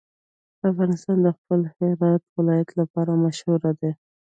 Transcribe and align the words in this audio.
افغانستان 0.69 1.17
د 1.23 1.27
خپل 1.37 1.59
هرات 1.75 2.23
ولایت 2.37 2.69
لپاره 2.79 3.21
مشهور 3.25 3.61
دی. 3.81 3.91